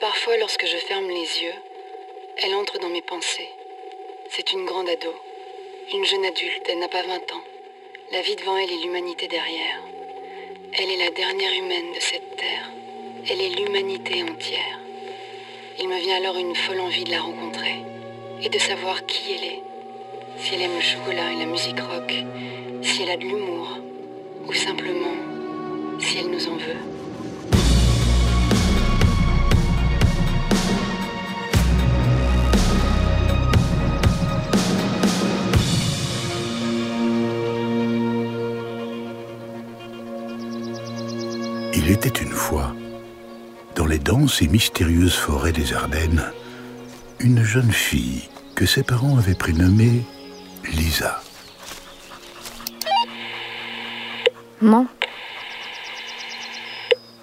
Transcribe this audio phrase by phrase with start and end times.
[0.00, 1.54] Parfois, lorsque je ferme les yeux,
[2.38, 3.50] elle entre dans mes pensées.
[4.30, 5.14] C'est une grande ado,
[5.92, 7.44] une jeune adulte, elle n'a pas 20 ans.
[8.10, 9.82] La vie devant elle et l'humanité derrière.
[10.72, 12.70] Elle est la dernière humaine de cette terre.
[13.28, 14.80] Elle est l'humanité entière.
[15.78, 17.76] Il me vient alors une folle envie de la rencontrer
[18.42, 19.62] et de savoir qui elle est.
[20.38, 22.14] Si elle aime le chocolat et la musique rock,
[22.80, 23.76] si elle a de l'humour,
[24.46, 25.14] ou simplement
[25.98, 26.99] si elle nous en veut.
[44.10, 46.24] Dans et mystérieuses forêts des Ardennes,
[47.20, 50.02] une jeune fille que ses parents avaient prénommée
[50.72, 51.22] Lisa.
[54.60, 54.88] Maman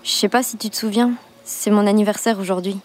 [0.02, 1.12] Je sais pas si tu te souviens,
[1.44, 2.78] c'est mon anniversaire aujourd'hui.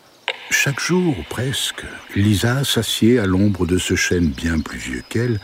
[0.51, 1.85] Chaque jour, ou presque,
[2.17, 5.39] Lisa s'assied à l'ombre de ce chêne bien plus vieux qu'elle,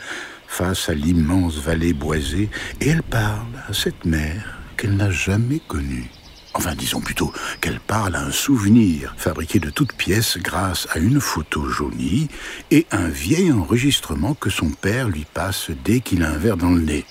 [0.47, 2.49] face à l'immense vallée boisée,
[2.81, 6.11] et elle parle à cette mère qu'elle n'a jamais connue.
[6.53, 11.21] Enfin, disons plutôt qu'elle parle à un souvenir fabriqué de toutes pièces grâce à une
[11.21, 12.27] photo jaunie
[12.71, 16.71] et un vieil enregistrement que son père lui passe dès qu'il a un verre dans
[16.71, 17.05] le nez.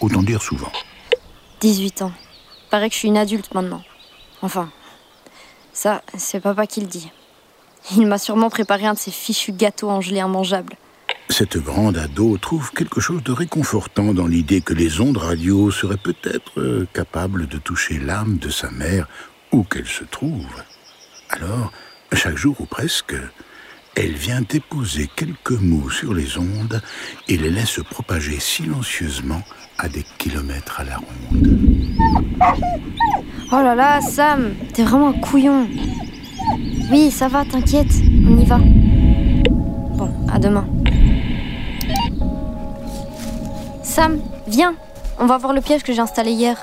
[0.00, 0.72] Autant dire souvent.
[1.60, 2.12] 18 ans.
[2.70, 3.82] Paraît que je suis une adulte maintenant.
[4.42, 4.70] Enfin,
[5.72, 7.10] ça, c'est papa qui le dit.
[7.96, 10.76] Il m'a sûrement préparé un de ces fichus gâteaux en gelée immangeable.
[11.28, 15.96] Cette grande ado trouve quelque chose de réconfortant dans l'idée que les ondes radio seraient
[15.96, 19.08] peut-être euh, capables de toucher l'âme de sa mère
[19.50, 20.46] où qu'elle se trouve.
[21.30, 21.72] Alors,
[22.12, 23.14] chaque jour ou presque,
[23.94, 26.80] elle vient déposer quelques mots sur les ondes
[27.28, 29.42] et les laisse propager silencieusement
[29.78, 31.48] à des kilomètres à la ronde.
[33.50, 35.68] Oh là là, Sam, t'es vraiment un couillon.
[36.90, 37.92] Oui, ça va, t'inquiète,
[38.26, 38.58] on y va.
[38.58, 40.66] Bon, à demain.
[43.92, 44.74] Sam, viens,
[45.18, 46.56] on va voir le piège que j'ai installé hier.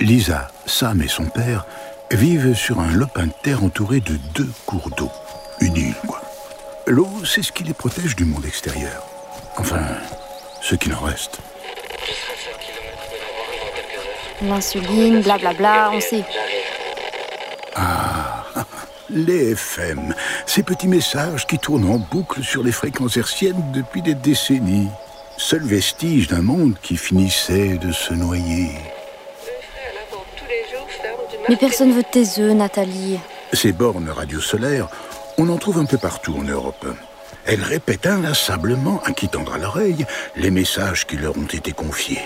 [0.00, 1.66] Lisa, Sam et son père
[2.10, 5.08] vivent sur un lopin de terre entouré de deux cours d'eau.
[5.60, 6.20] Une île, quoi.
[6.88, 9.06] L'eau, c'est ce qui les protège du monde extérieur.
[9.56, 9.82] Enfin,
[10.60, 11.38] ce qu'il en reste.
[14.42, 16.24] L'insuline, blablabla, on sait.
[17.76, 18.46] Ah,
[19.10, 20.12] les FM,
[20.44, 24.88] ces petits messages qui tournent en boucle sur les fréquences hertziennes depuis des décennies.
[25.38, 28.70] Seul vestige d'un monde qui finissait de se noyer.
[31.48, 33.18] Mais personne veut tes œufs, Nathalie.
[33.52, 34.88] Ces bornes radio solaires,
[35.36, 36.86] on en trouve un peu partout en Europe.
[37.44, 42.22] Elles répètent inlassablement, à qui tendra l'oreille, les messages qui leur ont été confiés.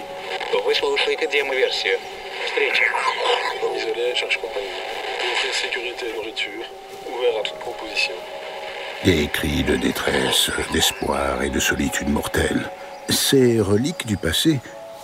[9.04, 12.70] Des cris de détresse, d'espoir et de solitude mortelle.
[13.08, 14.60] Ces reliques du passé,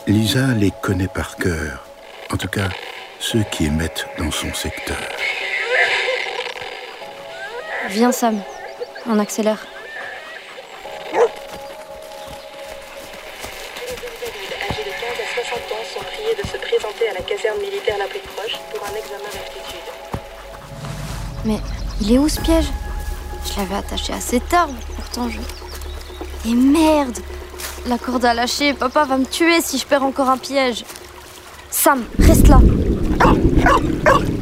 [0.06, 1.84] Lisa les connaît par cœur.
[2.30, 2.68] En tout cas,
[3.18, 4.96] ceux qui émettent dans son secteur.
[7.88, 8.40] Viens, Sam.
[9.08, 9.66] On accélère.
[14.70, 17.98] âgés de 15 à 60 ans sont priés de se présenter à la caserne militaire
[17.98, 19.86] la plus proche pour un examen d'aptitude.
[21.44, 21.58] Mais
[22.00, 22.66] il est où ce piège?
[23.44, 25.40] Je l'avais attaché à cet arbre, pourtant je.
[26.48, 27.18] Et merde
[27.88, 30.84] La corde a lâché, papa va me tuer si je perds encore un piège.
[31.70, 32.58] Sam, reste là.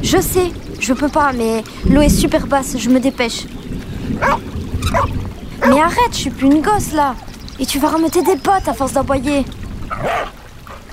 [0.02, 0.50] Je sais,
[0.80, 3.44] je peux pas, mais l'eau est super basse, je me dépêche.
[5.68, 7.14] Mais arrête, je suis plus une gosse là.
[7.58, 9.44] Et tu vas remettre des bottes à force d'aboyer.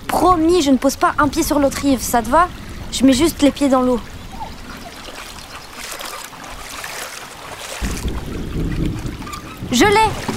[0.07, 2.50] Promis, je ne pose pas un pied sur l'autre rive, ça te va?
[2.91, 4.00] Je mets juste les pieds dans l'eau.
[9.72, 10.31] Je l'ai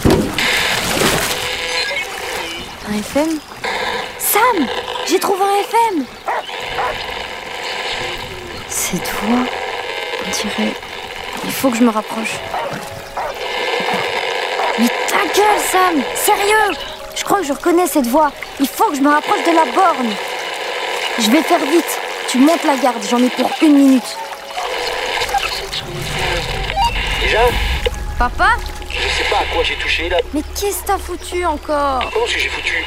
[2.94, 3.40] Un FM
[4.18, 4.66] Sam
[5.08, 6.04] J'ai trouvé un FM
[8.68, 9.38] Cette voix,
[10.24, 10.72] on dirait...
[11.44, 12.34] Il faut que je me rapproche.
[14.78, 16.76] Mais ta gueule, Sam Sérieux?
[17.16, 18.30] Je crois que je reconnais cette voix.
[18.60, 20.12] Il faut que je me rapproche de la borne.
[21.18, 22.00] Je vais faire vite.
[22.28, 24.16] Tu montes la garde, j'en ai pour une minute.
[27.20, 27.40] Déjà?
[28.18, 28.50] Papa?
[29.34, 30.18] Pas à quoi j'ai touché là.
[30.32, 32.84] Mais qu'est-ce que t'as foutu encore Comment est-ce que j'ai foutu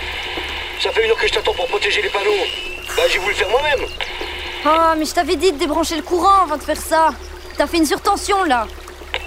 [0.82, 2.44] Ça fait une heure que je t'attends pour protéger les panneaux.
[2.96, 3.86] Bah j'ai voulu le faire moi-même.
[4.66, 7.10] Ah, mais je t'avais dit de débrancher le courant avant de faire ça.
[7.58, 8.66] T'as fait une surtension là.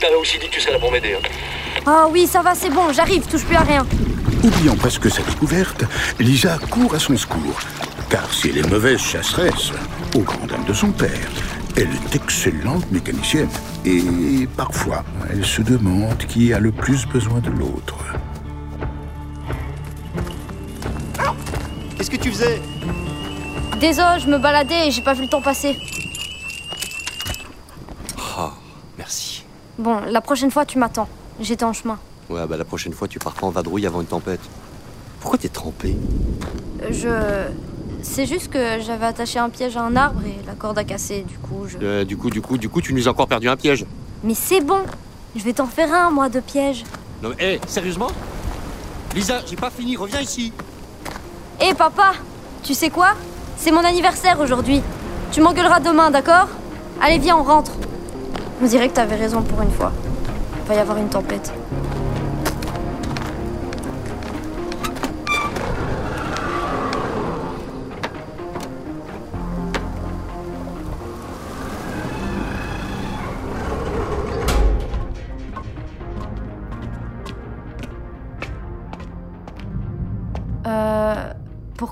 [0.00, 1.14] T'avais aussi dit que tu serais là pour m'aider.
[1.14, 1.28] hein.
[1.86, 3.86] Ah oui, ça va, c'est bon, j'arrive, touche plus à rien.
[4.42, 5.84] Oubliant presque sa découverte,
[6.18, 7.58] Lisa court à son secours.
[8.08, 9.70] Car si elle est mauvaise chasseresse,
[10.14, 11.28] au grand dam de son père,
[11.76, 13.48] Elle est excellente mécanicienne.
[13.84, 17.96] Et parfois, elle se demande qui a le plus besoin de l'autre.
[21.96, 22.60] Qu'est-ce que tu faisais?
[23.80, 25.76] Désolé, je me baladais et j'ai pas vu le temps passer.
[28.38, 28.50] Oh,
[28.98, 29.44] merci.
[29.78, 31.08] Bon, la prochaine fois, tu m'attends.
[31.40, 31.98] J'étais en chemin.
[32.28, 34.40] Ouais, bah la prochaine fois, tu pars pas en vadrouille avant une tempête.
[35.20, 35.96] Pourquoi t'es trempé?
[36.82, 37.69] Euh, Je.
[38.02, 41.22] C'est juste que j'avais attaché un piège à un arbre et la corde a cassé,
[41.26, 41.76] du coup je.
[41.82, 43.84] Euh, Du coup, du coup, du coup, tu nous as encore perdu un piège.
[44.24, 44.80] Mais c'est bon
[45.36, 46.84] Je vais t'en faire un, moi, de piège.
[47.22, 48.08] Non mais, hé, sérieusement?
[49.14, 50.52] Lisa, j'ai pas fini, reviens ici.
[51.60, 52.12] Hé papa
[52.62, 53.08] Tu sais quoi?
[53.56, 54.82] C'est mon anniversaire aujourd'hui.
[55.32, 56.48] Tu m'engueuleras demain, d'accord?
[57.02, 57.72] Allez, viens, on rentre.
[58.62, 59.92] On dirait que t'avais raison pour une fois.
[60.64, 61.52] Il va y avoir une tempête.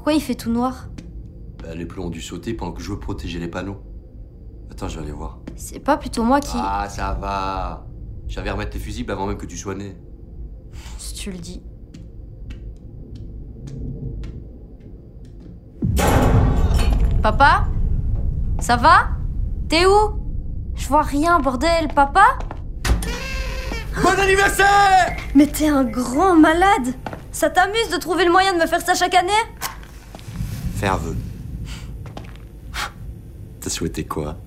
[0.09, 0.89] Pourquoi il fait tout noir
[1.63, 3.83] Bah, les plombs ont dû sauter pendant que je veux protéger les panneaux.
[4.71, 5.41] Attends, je vais aller voir.
[5.55, 6.57] C'est pas plutôt moi qui.
[6.57, 7.87] Ah, ça va.
[8.27, 9.99] J'avais à remettre tes fusibles avant même que tu sois né.
[10.97, 11.61] Si tu le dis.
[17.23, 17.67] Papa?
[18.61, 19.09] Ça va?
[19.69, 20.73] T'es où?
[20.75, 21.89] Je vois rien, bordel.
[21.95, 22.39] Papa?
[24.03, 26.95] Bon anniversaire Mais t'es un grand malade
[27.31, 29.33] Ça t'amuse de trouver le moyen de me faire ça chaque année?
[30.81, 31.17] Vœu.
[33.61, 34.39] T'as souhaité quoi?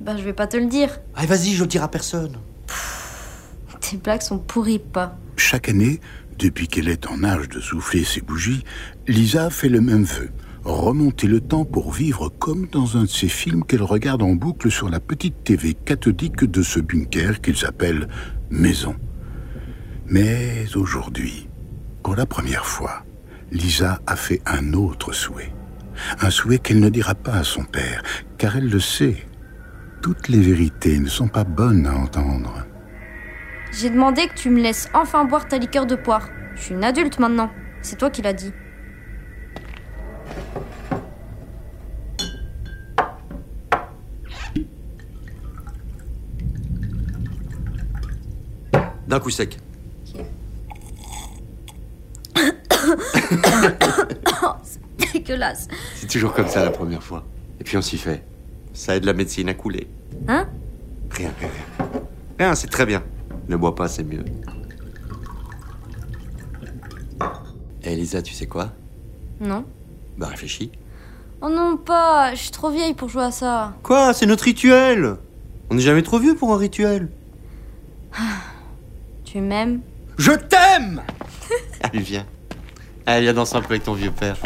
[0.00, 1.00] Bah, je vais pas te le dire.
[1.14, 2.36] Allez, vas-y, je le dirai à personne.
[3.80, 5.18] Tes blagues sont pourries, pas.
[5.36, 6.00] Chaque année,
[6.38, 8.64] depuis qu'elle est en âge de souffler ses bougies,
[9.08, 10.30] Lisa fait le même vœu.
[10.62, 14.70] Remonter le temps pour vivre comme dans un de ces films qu'elle regarde en boucle
[14.70, 18.08] sur la petite TV cathodique de ce bunker qu'ils appellent
[18.50, 18.94] Maison.
[20.06, 21.48] Mais aujourd'hui,
[22.02, 23.04] pour la première fois,
[23.50, 25.52] Lisa a fait un autre souhait.
[26.20, 28.02] Un souhait qu'elle ne dira pas à son père,
[28.38, 29.26] car elle le sait.
[30.02, 32.64] Toutes les vérités ne sont pas bonnes à entendre.
[33.72, 36.28] J'ai demandé que tu me laisses enfin boire ta liqueur de poire.
[36.56, 37.50] Je suis une adulte maintenant.
[37.82, 38.52] C'est toi qui l'as dit.
[49.06, 49.58] D'un coup sec.
[55.20, 55.68] Dégueulasse.
[55.96, 57.24] C'est toujours comme ça la première fois.
[57.60, 58.24] Et puis on s'y fait.
[58.72, 59.86] Ça aide la médecine à couler.
[60.28, 60.46] Hein?
[61.10, 61.86] Rien, rien, rien.
[62.38, 63.02] Rien, c'est très bien.
[63.48, 64.24] Ne bois pas, c'est mieux.
[67.82, 68.72] Eh, Elisa, tu sais quoi?
[69.40, 69.64] Non.
[70.16, 70.70] Bah réfléchis.
[71.42, 72.34] Oh non, pas.
[72.34, 73.74] Je suis trop vieille pour jouer à ça.
[73.82, 74.12] Quoi?
[74.14, 75.16] C'est notre rituel
[75.70, 77.08] On n'est jamais trop vieux pour un rituel.
[79.24, 79.80] Tu m'aimes?
[80.18, 81.02] Je t'aime
[81.82, 82.26] Allez, viens.
[83.12, 84.36] Allez, viens danser un peu avec ton vieux père.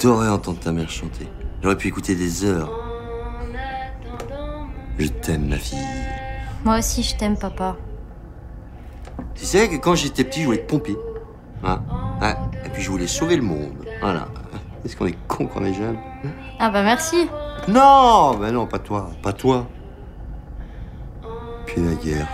[0.00, 1.28] J'adorais entendre ta mère chanter.
[1.62, 2.70] J'aurais pu écouter des heures.
[4.98, 5.76] Je t'aime, ma fille.
[6.64, 7.76] Moi aussi, je t'aime, papa.
[9.34, 10.96] Tu sais que quand j'étais petit, je voulais être pompier.
[11.62, 11.82] Hein?
[12.22, 12.34] Ouais.
[12.64, 13.74] Et puis je voulais sauver le monde.
[14.00, 14.28] Voilà.
[14.86, 15.98] Est-ce qu'on est con quand on est jeune?
[16.58, 17.28] Ah bah merci.
[17.68, 19.68] Non, ben non, pas toi, pas toi.
[21.66, 22.28] Puis la guerre.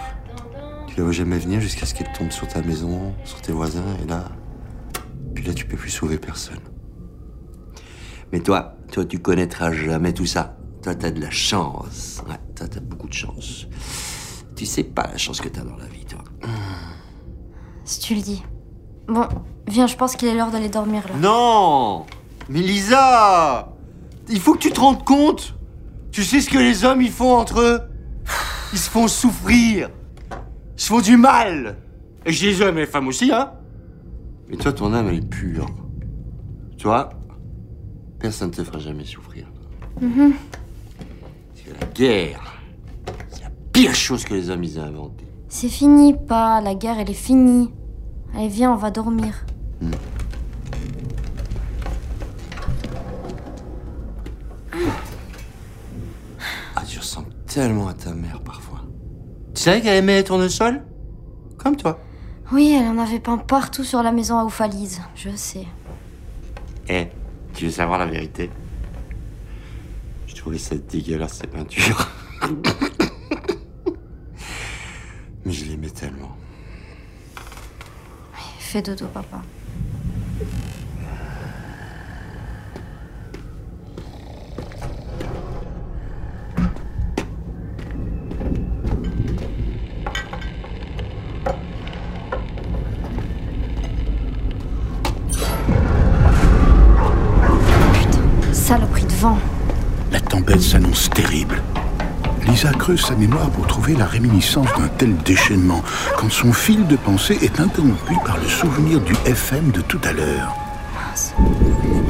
[0.87, 3.83] Tu la vois jamais venir jusqu'à ce qu'elle tombe sur ta maison, sur tes voisins,
[4.05, 4.27] et là.
[5.35, 6.61] Puis là, tu peux plus sauver personne.
[8.37, 10.59] Mais toi, toi, tu connaîtras jamais tout ça.
[10.83, 12.23] Toi, t'as de la chance.
[12.29, 13.67] Ouais, toi, t'as beaucoup de chance.
[14.55, 16.23] Tu sais pas la chance que t'as dans la vie, toi.
[17.87, 18.43] Si tu le dis.
[19.09, 19.27] Bon,
[19.67, 21.15] viens, je pense qu'il est l'heure d'aller dormir là.
[21.19, 22.05] Non
[22.51, 23.73] Mais Lisa
[24.29, 25.55] Il faut que tu te rendes compte
[26.13, 27.81] Tu sais ce que les hommes ils font entre eux?
[28.75, 29.89] Ils se font souffrir
[30.77, 31.79] Ils se font du mal
[32.27, 33.53] Et je les hommes et les femmes aussi, hein
[34.51, 35.71] Mais toi, ton âme, elle est pure.
[36.77, 37.16] Tu vois?
[38.19, 39.47] Personne ne te fera jamais souffrir.
[39.95, 42.61] Parce que la guerre,
[43.29, 45.27] c'est la pire chose que les hommes ils aient inventée.
[45.49, 46.61] C'est fini, pas.
[46.61, 47.71] La guerre, elle est finie.
[48.35, 49.47] Allez, viens, on va dormir.
[56.75, 58.81] Ah, tu ressembles tellement à ta mère parfois.
[59.55, 60.83] Tu savais qu'elle aimait les tournesols?
[61.57, 61.99] Comme toi.
[62.53, 65.01] Oui, elle en avait peint partout sur la maison à Oufalise.
[65.15, 65.67] Je sais.
[66.89, 67.09] Eh,
[67.57, 68.51] tu veux savoir la vérité?
[70.27, 72.07] Je trouvais ça dégueulasse, ces peintures.
[75.45, 76.37] Mais je l'aimais tellement.
[78.59, 79.43] Fais dodo, papa.
[98.67, 99.39] Saloperie de vent.
[100.11, 101.63] La tempête s'annonce terrible.
[102.49, 105.85] Lisa creuse sa mémoire pour trouver la réminiscence d'un tel déchaînement,
[106.17, 110.13] quand son fil de pensée est interrompu par le souvenir du FM de tout à
[110.13, 110.53] l'heure.
[110.97, 111.33] Mince.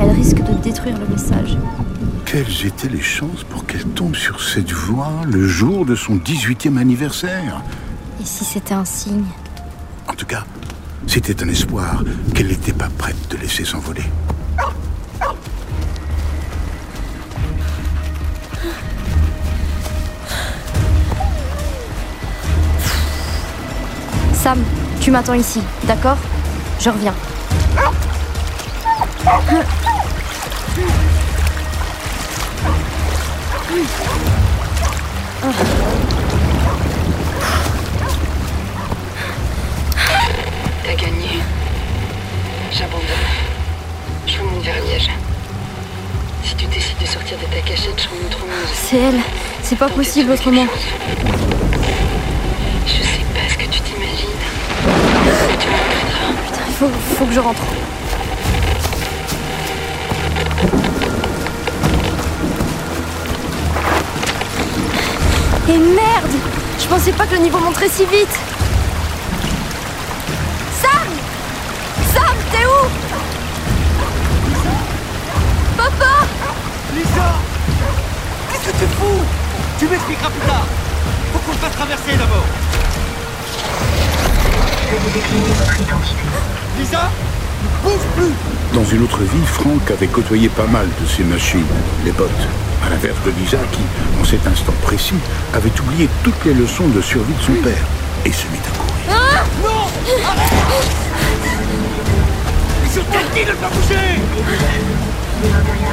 [0.00, 1.58] Elle risque de détruire le message.
[2.24, 6.78] Quelles étaient les chances pour qu'elle tombe sur cette voie le jour de son 18e
[6.78, 7.60] anniversaire?
[8.18, 9.26] Et si c'était un signe?
[10.08, 10.44] En tout cas,
[11.06, 12.02] c'était un espoir
[12.34, 14.04] qu'elle n'était pas prête de laisser s'envoler.
[24.46, 24.62] Sam,
[25.00, 26.16] tu m'attends ici, d'accord?
[26.78, 27.12] Je reviens.
[40.84, 41.40] T'as gagné.
[42.70, 43.02] J'abandonne.
[44.28, 45.10] Je remonte vers Liège.
[46.44, 48.68] Si tu décides de sortir de ta cachette, je autre monde.
[48.72, 49.20] C'est elle.
[49.64, 50.66] C'est pas possible autrement
[53.06, 54.28] sais pas ce que tu t'imagines.
[54.84, 56.32] Mais tu me regretteras.
[56.46, 57.62] Putain, il faut, faut que je rentre.
[65.68, 66.34] Et merde!
[66.78, 68.38] Je pensais pas que le niveau monterait si vite!
[70.80, 71.08] Sam!
[72.14, 72.88] Sam, t'es où?
[75.76, 76.26] Papa!
[76.94, 77.34] Lisa!
[78.50, 79.24] Qu'est-ce que tu fous?
[79.78, 80.66] Tu m'expliqueras plus tard.
[81.32, 82.44] Faut qu'on se fasse traverser d'abord
[86.78, 87.10] Lisa
[87.82, 88.32] Bouge plus
[88.72, 91.66] Dans une autre vie, Franck avait côtoyé pas mal de ces machines,
[92.04, 92.30] les bottes.
[92.84, 93.80] À l'inverse de Lisa qui,
[94.20, 95.18] en cet instant précis,
[95.54, 97.84] avait oublié toutes les leçons de survie de son père
[98.24, 98.94] et se mit à courir.
[102.82, 104.20] Mais je t'ai dit de ne pas bouger?
[105.42, 105.85] Si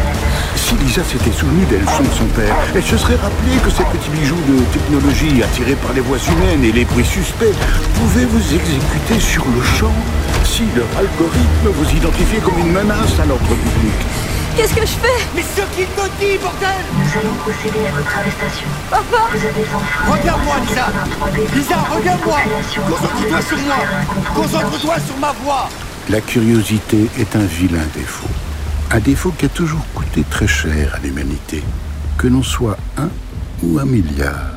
[0.94, 4.12] Lisa s'était souvenue des leçons de son père, elle se serait rappelé que ces petits
[4.12, 7.50] bijoux de technologie attirés par les voix humaines et les bruits suspects
[7.96, 9.92] pouvaient vous exécuter sur le champ
[10.46, 13.98] si leur algorithme vous identifiait comme une menace à l'ordre public.
[14.56, 15.26] Qu'est-ce que je fais?
[15.34, 16.70] Mais ce qu'il te dit, bordel!
[16.94, 18.68] Nous allons procéder à votre arrestation.
[18.92, 20.82] Papa Vous avez Regarde-moi, Lisa.
[20.84, 22.38] principes d'un 3D Lisa, regarde-moi.
[22.86, 23.76] Concentre-toi sur moi.
[24.36, 25.70] Concentre-toi sur ma voix.
[26.12, 28.30] La curiosité est un vilain défaut.
[28.92, 29.84] Un défaut qui a toujours
[30.22, 31.64] très cher à l'humanité,
[32.20, 33.10] que l'on soit un
[33.64, 34.52] ou un milliard.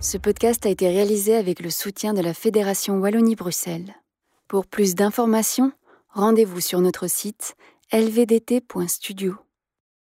[0.00, 3.94] Ce podcast a été réalisé avec le soutien de la Fédération Wallonie-Bruxelles.
[4.48, 5.72] Pour plus d'informations,
[6.10, 7.56] rendez-vous sur notre site
[7.92, 9.45] lvdt.studio.